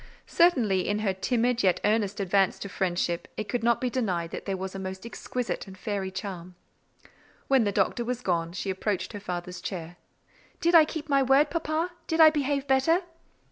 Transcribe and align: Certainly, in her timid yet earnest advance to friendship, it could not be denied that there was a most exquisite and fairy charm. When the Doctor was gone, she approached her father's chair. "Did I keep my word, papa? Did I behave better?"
Certainly, 0.25 0.87
in 0.87 0.97
her 1.05 1.13
timid 1.13 1.61
yet 1.61 1.79
earnest 1.85 2.19
advance 2.19 2.57
to 2.57 2.69
friendship, 2.69 3.27
it 3.37 3.47
could 3.47 3.61
not 3.63 3.79
be 3.79 3.87
denied 3.87 4.31
that 4.31 4.45
there 4.47 4.57
was 4.57 4.73
a 4.73 4.79
most 4.79 5.05
exquisite 5.05 5.67
and 5.67 5.77
fairy 5.77 6.09
charm. 6.09 6.55
When 7.47 7.65
the 7.65 7.71
Doctor 7.71 8.03
was 8.03 8.21
gone, 8.21 8.53
she 8.53 8.71
approached 8.71 9.13
her 9.13 9.19
father's 9.19 9.61
chair. 9.61 9.97
"Did 10.59 10.73
I 10.73 10.85
keep 10.85 11.07
my 11.07 11.21
word, 11.21 11.51
papa? 11.51 11.91
Did 12.07 12.19
I 12.19 12.31
behave 12.31 12.65
better?" 12.65 13.03